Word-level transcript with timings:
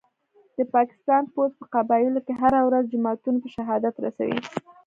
د 0.57 0.59
پاکستان 0.75 1.23
پوځ 1.33 1.51
په 1.59 1.65
قبایلو 1.75 2.19
کي 2.27 2.33
هره 2.41 2.59
ورځ 2.67 2.83
جوماتونه 2.93 3.37
په 3.41 3.49
شهادت 3.55 3.95
رسوي 4.05 4.39